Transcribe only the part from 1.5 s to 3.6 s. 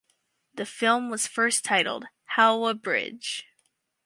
titled "Howrah Bridge".